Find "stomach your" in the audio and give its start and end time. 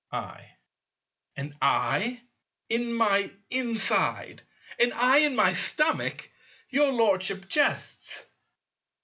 5.53-6.91